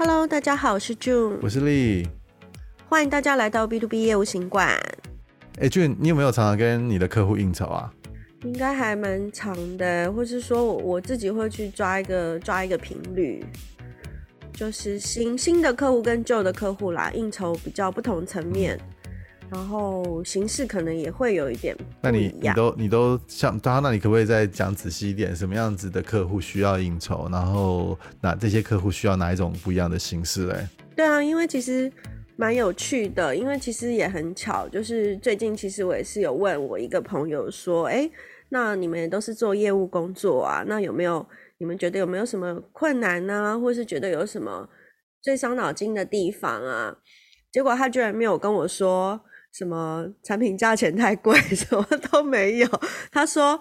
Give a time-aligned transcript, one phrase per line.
[0.00, 2.06] Hello，大家好，我是 June，我是丽，
[2.88, 4.68] 欢迎大家来到 B to B 业务行馆。
[5.58, 7.92] 哎，June，你有没有常常跟你的客户应酬啊？
[8.44, 13.44] 应该还蛮长的，或是说我我自己会去抓一个抓一个频率，
[14.52, 18.76] 就是新新的客户跟旧的客户啦，应酬比较不同层面。
[18.76, 18.94] 嗯
[19.50, 21.74] 然后形式可能也会有一点。
[22.02, 25.34] 那你你都你都像他，那你可不可以再讲仔细一点？
[25.34, 27.28] 什么样子的客户需要应酬？
[27.32, 30.66] 然后哪这些客户需要哪一种不一样的形式嘞？
[30.94, 31.90] 对啊，因为其实
[32.36, 38.10] 蛮有趣的，因为其实也很巧，就是最近其实我也是有问我一个朋友说，哎，
[38.50, 40.62] 那你们也都是做业务工作啊？
[40.66, 41.26] 那有没有
[41.56, 43.58] 你们觉得有没有什么困难呢、啊？
[43.58, 44.68] 或是觉得有什么
[45.22, 46.98] 最伤脑筋的地方啊？
[47.50, 49.18] 结果他居然没有跟我说。
[49.52, 52.68] 什么产品价钱太贵， 什么都没有。
[53.10, 53.60] 他说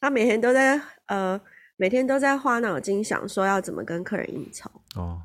[0.00, 1.40] 他每天都在呃，
[1.76, 4.70] 每天都在花脑筋想说要怎么跟客人应酬。
[4.96, 5.20] 哦，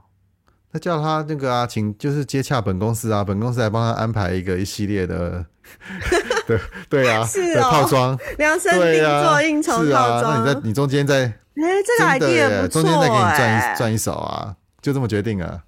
[0.71, 5.45] 那叫他那个啊，请就是接洽本公司啊，本公司来帮他安排一个一系列的，
[6.47, 6.59] 对
[6.89, 10.23] 对啊， 是哦，的套装量身定做应酬套装。
[10.23, 15.63] 啊、那你在你中间在哎，这个 idea 不错，中间再给你赚一赚一手啊，就这么决定啊。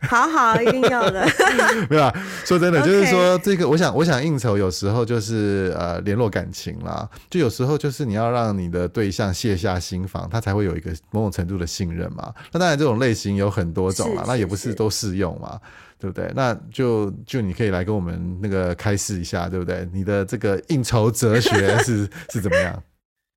[0.00, 1.26] 好好，一定要的。
[1.90, 12.32] 没有啊，说真的，就是说这个，我想，我想应酬有时候就是呃联络感情啦，就有时候就是你要让你的对象卸下心防，他才会有一个某种程度的信任嘛。
[12.52, 15.60] 那当然，这种类型有很多种啊，那也不是都适用嘛，
[15.98, 16.30] 对不对？
[16.32, 19.88] 那就就你可以来跟我们那个开示一下，对不对？
[19.92, 22.80] 你的这个应酬哲学是 是怎么样？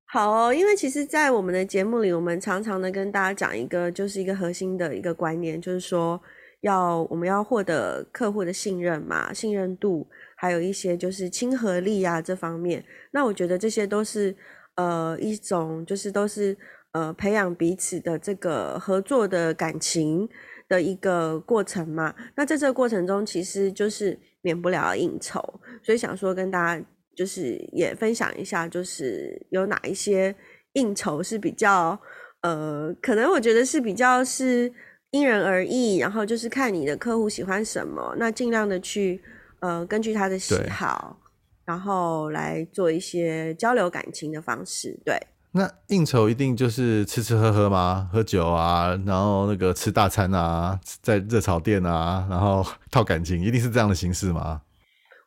[0.06, 6.20] 好哦，因为其实，在我们的节目里，我们常常的跟大家讲一个，就是一个核心的一个观念，就是说。
[6.62, 12.84] 要我们要获得客户的信任嘛，信任度，还有一些就是亲和力啊这方面。
[13.10, 14.34] 那我觉得这些都是
[14.76, 16.56] 呃一种就是都是
[16.92, 20.28] 呃培养彼此的这个合作的感情
[20.68, 22.14] 的一个过程嘛。
[22.36, 25.42] 那在这个过程中，其实就是免不了应酬，
[25.82, 26.86] 所以想说跟大家
[27.16, 30.32] 就是也分享一下，就是有哪一些
[30.74, 32.00] 应酬是比较
[32.42, 34.72] 呃，可能我觉得是比较是。
[35.12, 39.22] 因人而异，然后就是看你的客户喜欢什么，那尽量的去
[39.60, 41.18] 呃根据他的喜好，
[41.66, 44.98] 然后来做一些交流感情的方式。
[45.04, 45.14] 对，
[45.52, 48.08] 那应酬一定就是吃吃喝喝吗？
[48.10, 54.62] 喝酒啊，然后那个吃大餐啊，在热炒店啊，然后 套感情，一定是这样的形式吗？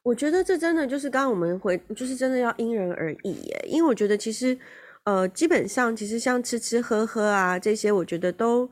[0.01, 3.65] 我觉得这真的就是刚刚我们回，就是真的要因人而异耶。
[3.67, 4.57] 因为我觉得其实
[5.03, 8.67] 呃基本上其实像吃吃喝喝啊这些，我觉得都。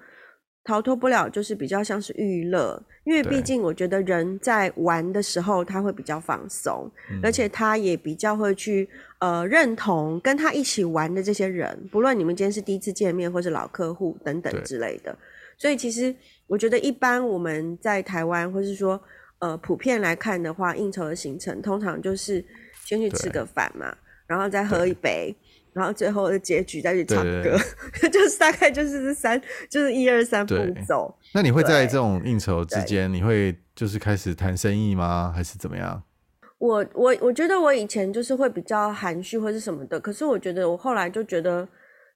[0.63, 6.89] 逃脱不了，就是比较像是娱乐，因为毕竟我觉得人在玩的时候，他会比较放松，
[7.21, 8.87] 而且他也比较会去
[9.19, 15.13] 呃认同跟他一起玩的这些人，不论你们今天是第一次见面或是老客户等等之类的。
[15.57, 16.15] 所以其实
[16.47, 18.99] 我觉得一般我们在台湾或是说
[19.39, 22.43] 呃普遍来看的话，应酬的行程通常就是
[22.85, 23.93] 先去吃个饭嘛，
[24.25, 25.35] 然后再喝一杯。
[25.73, 27.57] 然后最后的结局再去唱歌，
[28.09, 30.55] 就是大概就是这三，就是一二三步
[30.87, 31.13] 骤。
[31.33, 35.33] 那你会在这种应酬之间，你会就是开始谈生意吗？
[35.35, 36.03] 还是怎么样？
[36.59, 41.67] 我我我觉得我以前就是会比较含蓄或是什么的，可是我觉得我后来就觉得，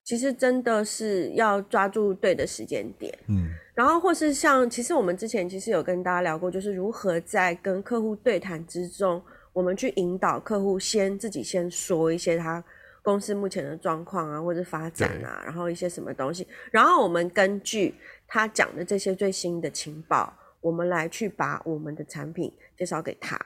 [0.05, 3.13] 其实真的是要抓住对的时间点。
[3.27, 12.63] 嗯，然后或是像，其实我们之前其实有跟大家聊过，就是如何在跟客户对谈之中，我们去引导客户先自己先说一些他。
[13.07, 17.95] 公司目前的状况啊，或者发展啊，然后一些什么东西，然后我们根据
[18.27, 23.39] 他讲的这些最新的情报，我们来去把我们的产品介绍给他。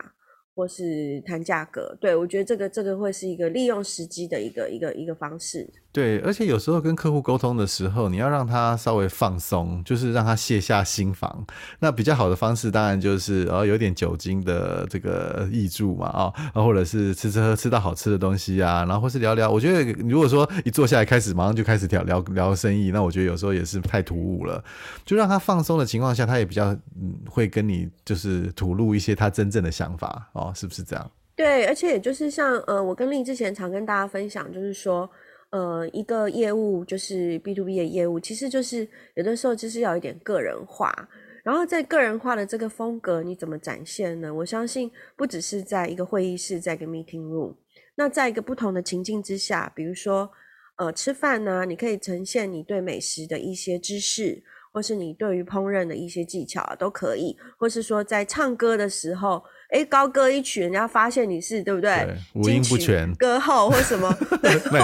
[0.53, 5.65] 或是谈价格，对，我觉得这个这个会是一个利用时机的一个一个一个方式。
[5.93, 11.45] 对，而且有时候跟客户沟通的时候，你要让他稍微放松，就是让他卸下心防。
[11.79, 19.51] 那比较好的方式，当然就是呃有点酒精的这个挹注嘛，啊，或者是吃吃喝吃到好吃的东西啊，然后或是聊聊。
[19.51, 24.63] 我觉得如果说一坐下来开始马上就开始聊聊聊生意，那我觉得有时候也是太突兀了。
[25.05, 30.29] 就让他放松的情况下，他也比较嗯会跟你就是吐露一些他真正的想法。
[30.31, 31.11] 哦，是不是这样？
[31.35, 35.09] 对，而且也就是像呃，我跟丽之前常跟大家分享，就是说，
[35.51, 41.09] 呃，一个业务就是 B to B 的业务，其实就是有的时候就是要一点个人化。
[41.43, 44.33] 然后在个人化的这个风格，你怎么展现呢？
[44.33, 47.55] 我相信不只是在一个会议室，在一个 meeting room，
[47.95, 50.31] 那在一个不同的情境之下，比如说
[50.77, 59.43] 呃吃饭呢，你可以呈现你对美食的一些知识，或是你对于烹饪的一些技巧啊都可以，或是说在唱歌的时候。
[59.71, 61.89] 哎高歌一曲，人家发现你是对不对？
[62.05, 64.07] 对，五音不全，歌后或什么，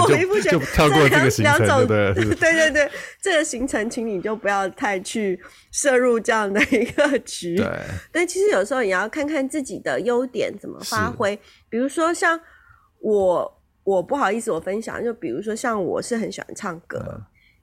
[0.08, 2.92] 五音不全就跳过这个行程，对对 对，对对对，
[3.22, 5.40] 这个行程，请你就不要太去
[5.72, 7.56] 摄入这样的一个局。
[7.56, 7.68] 对，
[8.12, 12.40] 对，其实有时候也要看看自己的优点怎么发挥，比如说像
[13.00, 13.54] 我。
[13.88, 17.22] 我不好意思，我分享就比如说像我是很喜欢唱歌，嗯、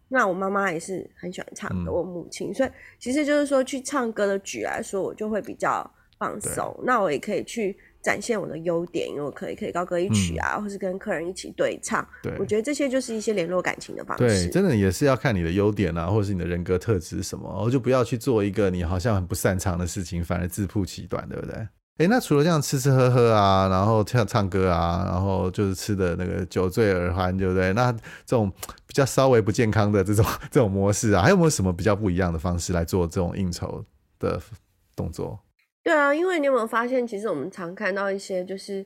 [0.08, 5.86] 那我妈妈也是很喜欢唱歌，嗯、我母亲，所以其实就是说去唱歌的局来说，我就会比较
[6.24, 6.80] 放松。
[6.84, 12.06] 那我也可以去展现我的优点，因为我可以可以高歌一曲啊，嗯、或是跟客人一起对唱。
[12.22, 14.26] 对，我觉得这些就是一些联络感情的方式。
[14.26, 21.68] 对，真的也是要看你的优点啊，或者是你的人格特质什么，我就不要去做一个你好像很不擅长的事情，反而自曝其短，对不对？
[21.98, 27.72] 哎，那除了这样吃吃喝喝啊，然后唱唱歌啊，然后就是吃的那个酒醉耳欢，对不对？
[27.72, 28.52] 那这种
[28.84, 33.84] 比较稍微不健康的这种 这种模式啊，还有没有什么比较不一样的方式来做这种应酬
[34.18, 34.42] 的
[34.96, 35.38] 动作？
[35.84, 38.84] 对啊，因为你有没有发现，其实我们常看到一些就是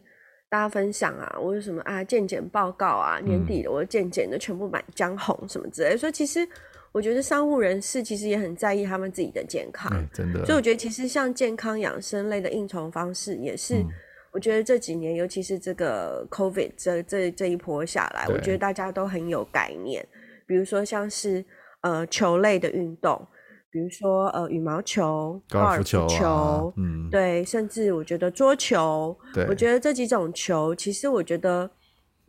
[0.50, 6.46] 大家分享啊，我有什么啊健检报告啊，年底的我健检的全部满江红什么之类的，所以其实。
[6.90, 10.44] 我觉得商务人士其实也很在意他们自己的健康，欸、真的。
[10.46, 13.84] 所以我觉得其实像健康养生类的应酬方式，也是
[14.32, 20.04] 我觉得这几年，嗯、尤其是这个 COVID 这这这一波下来，我觉得大家都很有概念。
[20.46, 21.44] 比如说像是
[21.82, 23.24] 呃球类的运动，
[23.70, 31.70] 比如说呃羽毛球、高尔夫球，夫球啊、嗯，对，甚至我觉得桌球，对，我觉得这几种球，其实我觉得。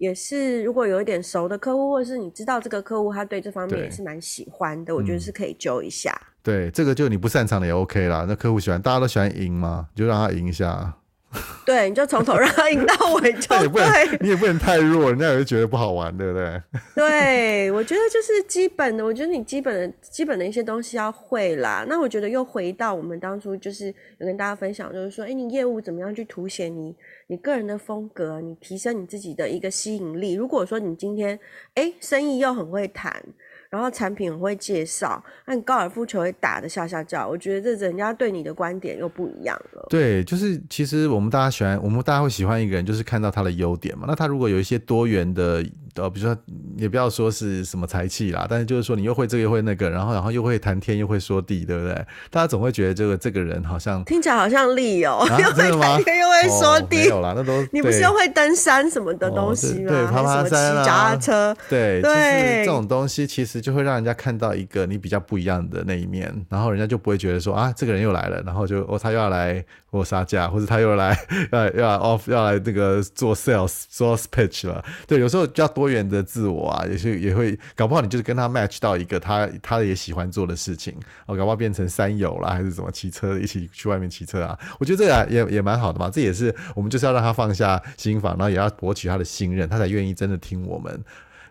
[0.02, 6.18] 也是，如果有一点熟的客户，或者是你知道这个客户他对这方面也是蛮喜欢的，我觉得是可以揪一下。
[6.42, 8.26] 对，这个就你不擅长的也 OK 啦。
[8.26, 10.96] 那客户喜欢，大家都喜欢赢嘛，就让他赢一下。
[11.66, 13.84] 对，你就从头让他赢到尾 就对。
[14.12, 16.62] 也你也不能太弱，人家也会觉得不好玩，对不对？
[16.96, 21.86] 对，我觉得就是基本的，我觉得你基本的、基本的一些东西要会啦。
[21.88, 23.88] 那我觉得又回到我们当初就是
[24.18, 26.96] 有跟大家分享，就是说，哎，你业务怎么样去凸显你
[27.28, 30.34] 你个人的风格，你提升你自己的一个吸引力。
[30.34, 31.40] 如果说你今天
[31.76, 33.24] 哎生意又很会谈。
[33.70, 39.86] 然后产品会介绍，那你高尔夫球会打的下下叫，我觉得这人家对你的观点又不一样了。
[39.90, 44.06] 对，就是其实我们大家喜欢，我们大家会喜欢一个人，就是看到他的优点嘛。
[44.08, 45.64] 那他如果有一些多元的，
[45.96, 46.36] 呃，比如说
[46.78, 51.94] 也不要说是什么才气啦，但是就是说你又会这个又会那个，然后然后又会谈天又会说地，对不对？
[52.32, 59.90] 大家总会觉得这个这个人好像听起来好像利哦， 又会谈天又会说地，没有啦，那都你不是又会登山什么的东西吗？
[59.90, 63.60] 对，爬爬山啊，骑脚踏车，对对，就是这种东西其实。
[63.60, 71.16] 就会让人家看到一个你比较不一样的那一面，然后人家就不会觉得说啊，这个人又来了，然后就哦，他又要来我杀价，或者他又来
[71.52, 74.84] 要要来 off 要来那个做 sales 做 speech 了。
[75.08, 80.94] 对，有时候比较多元的自我啊，也是也会搞不好你就是跟他 match 到一个他他也喜欢做的事情，
[81.26, 84.60] 哦，搞不好变成三友啦，还是怎么骑车一起去外面骑车啊？
[84.80, 91.02] 我觉得这个也也蛮好的嘛，这也是我们就是要让他放下心防，然后也要博取他的信任，他才愿意真的听我们。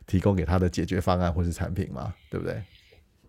[0.07, 2.63] 提供给他的解决方案或是产品嘛，对不对？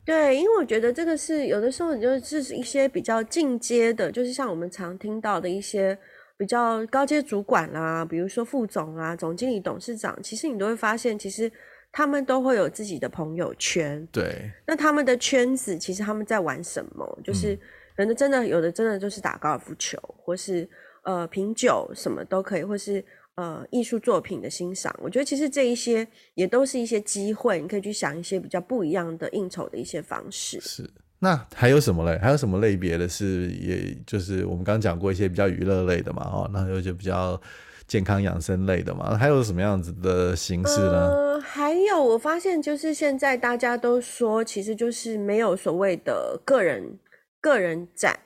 [0.05, 5.99] 对，因为我觉得这个是有的时候，你就是一些比较进阶的，就是像我们常听到的一些
[6.39, 11.51] 比较高阶主管啦，比如说副总啊、总经理、董事长，其实你都会发现，其实
[11.91, 14.07] 他们都会有自己的朋友圈。
[14.09, 17.19] 对，那他们的圈子其实他们在玩什么？
[17.23, 17.59] 就是
[17.95, 20.67] 人的真的有的真的就是打高尔夫球，或是
[21.03, 23.05] 呃品酒什么都可以，或是。
[23.35, 30.59] 呃，艺术作品的欣赏，我觉得其实这一些也都是一些机会，你可以去想一些比较不一样的应酬的一些方式。
[30.59, 30.83] 是，
[31.19, 32.17] 那还有什么类？
[32.19, 37.39] 还有什么类别的是，也就是我们刚刚讲过一些比较娱乐类的嘛，哦，那有些比较
[37.87, 41.09] 健康养生类的嘛，还有什么样子的形式呢？
[41.09, 46.97] 呃，还有我发现就是现在大家都说，其实就是没有所谓的个人
[47.41, 48.17] 个人展，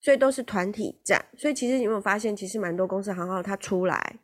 [0.00, 1.24] 所以都是团体展。
[1.36, 4.20] 所以其实你有没有发现，其实蛮多公司行号它出来。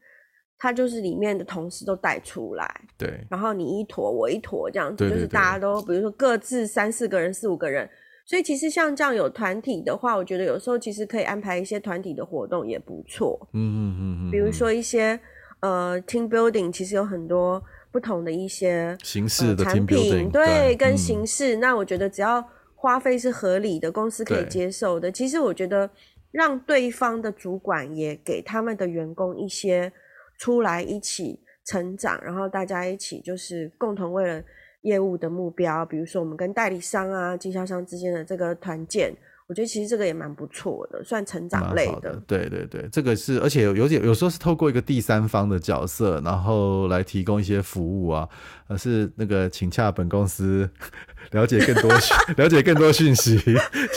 [0.58, 7.90] 他就是里面的同事都带出来，对，然后你一坨我一坨这样子，对对对，就是大家都比如说各自三四个人、四五个人，
[8.32, 13.38] 所以其实像这样有团体的话，我觉得有时候其实可以安排一些团体的活动也不错。
[13.52, 15.20] 嗯嗯嗯嗯，比如说一些
[15.60, 21.56] 呃 team building，其实有很多不同的一些形式的产品，对，对跟形式。
[21.56, 22.42] 嗯、那我觉得只要
[22.74, 25.90] 花费是合理的，公司可以接受的，其实我觉得
[26.30, 29.92] 让对方的主管也给他们的员工一些。
[30.38, 34.42] 出来一起成长，然后大家一起就是共同为了
[34.82, 39.10] 业务的目标，比如说我们跟代理商啊、经销商之间的这个团建，
[39.48, 42.12] 我我觉得其实这个也蛮不错的，算成长类的。
[42.12, 48.26] 的对对对，这个是，而且有有有时候是透过一个第三方的角色，然后来提供一些服务啊，
[48.66, 50.66] 而是那个请洽本公司
[51.32, 51.92] 了解更多
[52.42, 53.36] 了解更多讯息。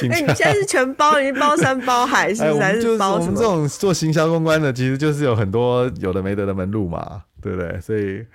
[0.09, 2.59] 哎、欸，你现在是全包，你包山包海是不是？
[2.61, 3.31] 还是包什么？
[3.31, 7.79] 我们这种做行销公关的，其实就是有很多有的没得的门路嘛，对不对？
[7.79, 8.25] 所以。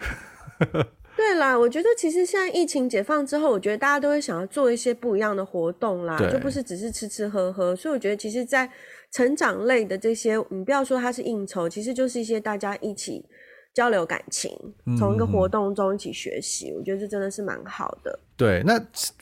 [1.20, 7.76] 对啦，我觉得其实现在疫情解放之后，我觉得大家都会想要做一些不一样的活动啦，就不是只是吃吃喝喝。
[7.76, 8.70] 所以我觉得，其实，在
[9.12, 13.22] 成长类的这些，你不要说它是应酬，其实就是一些大家一起
[13.72, 14.50] 交流感情，
[14.98, 16.70] 从一个活动中一起学习。
[16.70, 18.18] 嗯、我觉得这真的是蛮好的。
[18.36, 18.78] 对，那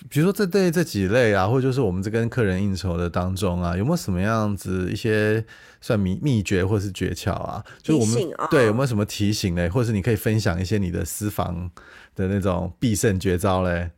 [0.09, 5.45] 比如说这对这几类啊，或者就是我们这跟客人应酬的当中啊，有没有什么样子一些
[5.81, 7.63] 算秘秘诀或是诀窍啊？
[7.83, 9.69] 就是我们、哦、对有没有什么提醒呢？
[9.69, 11.71] 或者是你可以分享一些你的私房
[12.15, 13.91] 的那种必胜绝招嘞？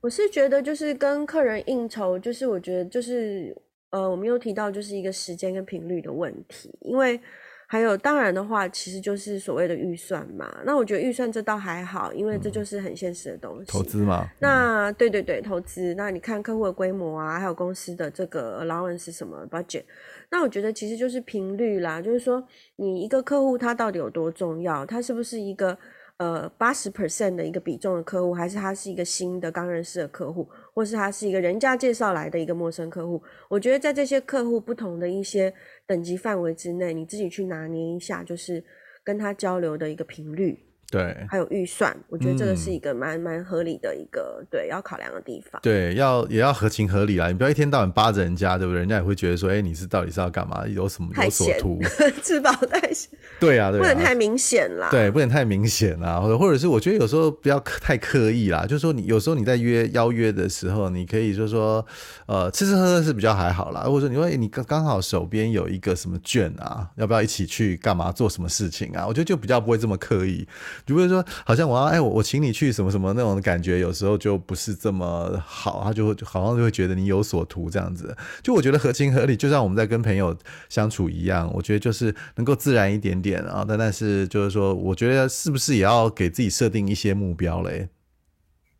[0.00, 3.54] 我是觉得就是跟客人应酬，就是我觉得就是
[3.90, 7.20] 呃，我们又提到就是一个时间跟频率的问题，因为。
[7.66, 10.56] 还有，当然的话，其实就是所谓的预算嘛。
[10.64, 13.64] 那我觉得预算这倒还好，因为这就是很现实的东西。
[13.70, 14.26] 投资嘛。
[14.38, 15.94] 那对对对，投资。
[15.94, 19.84] 那你看客户的规模啊，还有公司的这个 allowance 是什么 budget？
[20.30, 22.46] 那我觉得其实就是频率啦，就是说
[22.76, 25.76] 你一个客户他到底有多重要，他是不是一个。
[26.18, 33.22] 呃，八十 percent 的一个比重的客户，还是他是一个新的刚认识的客户，或是他是一个人家介绍来的一个陌生客户？
[33.50, 35.52] 我觉得在这些客户不同的一些
[35.86, 38.64] 等级范围之内，你自己去拿捏一下，就是
[39.04, 40.58] 跟他交流的一个频率。
[40.90, 45.60] 对，还有预算，我觉得这个是一个蛮蛮、嗯、合理的一个对要考量的地方。
[45.62, 48.78] 对，要也要合情合理啦，你不要一天到晚扒着人家，对不对？
[48.78, 50.64] 人家也会觉得说，哎、欸，你是到底是要干嘛？
[50.68, 51.80] 有什么有所图？
[52.22, 53.10] 吃饱太闲。
[53.40, 54.88] 对啊，对啊，不能太明显啦。
[54.90, 61.84] 对，不能太明显啦，或者或者是我觉得有时候不要太刻意啦，就是说你有时候你在约邀约的时候，你可以就是说，
[62.26, 63.80] 呃，吃吃喝喝是比较还好啦。
[63.82, 69.04] 或者说你说你刚刚好手边有一个什么券啊，要不要一起去干嘛做什么事情啊？
[69.06, 70.46] 我觉得就比较不会这么刻意，
[70.86, 71.56] 如果说好。
[71.56, 78.14] 像我要哎，我我请你去什么什么那种感觉，有时候就不是这么好，他就会好像就会觉得你有所图这样子。
[78.42, 80.36] 就我觉得合情合理，就像我们在跟朋友
[80.68, 83.64] 相处一样，我觉得就是能够自然一点点啊。
[83.66, 87.88] 但但是就是说，我觉得是不是也要给自己设定一些目标嘞？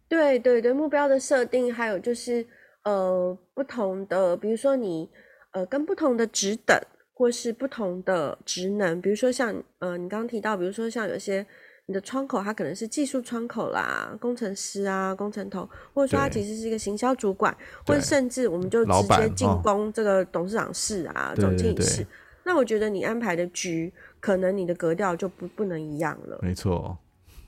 [0.06, 2.46] 对对对，目标的设定，还有就是
[2.84, 5.08] 呃不同的，比如说你
[5.52, 6.78] 呃跟不同的职等
[7.14, 11.46] 或是不同的职能，比如说像呃你刚刚提到，比如说像有些。
[11.86, 22.04] 你的窗口，他可能是技术窗口啦，工程师啊，工程头，或者说他其实是一个行销主管，或者甚至我们就直接进攻这个董事长室啊，哦、总经理室。
[22.42, 26.38] 那我觉得你安排的局，可能你的格调就不不能一样了。
[26.42, 26.98] 没错，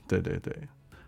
[0.07, 0.55] 对对对。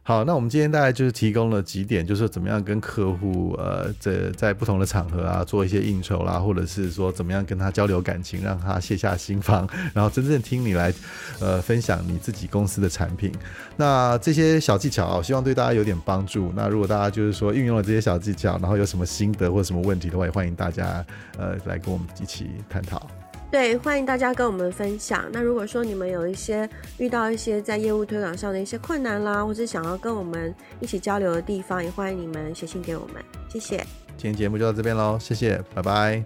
[0.04, 10.92] 好，那我们今天大概就是提供了几点，就是怎么样跟客户呃，在在不同的场合啊，做一些应酬啦，或者是说怎么样跟他交流感情，让他卸下心防，然后真正听你来
[11.40, 13.32] 呃分享你自己公司的产品。
[13.78, 16.52] 那这些小技巧啊，希望对大家有点帮助。
[16.56, 21.06] 那如果大家就是说运用了这些小技巧，然后有什么心得或者什么问题的话，也欢迎大家
[21.38, 23.08] 呃来跟我们一起探讨。
[23.52, 25.26] 对，欢迎大家跟我们分享。
[25.32, 26.68] 那如果说你们有一些
[26.98, 33.22] 遇到一些在业务推广上的一些困难啦，或者想要跟我们一起交流的地方，也欢迎你们写信给我们。
[33.50, 33.78] 谢谢。
[34.18, 36.24] 今天节目就到这边喽，谢谢，拜拜，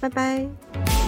[0.00, 1.03] 拜拜。